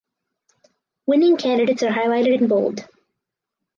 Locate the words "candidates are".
1.37-1.91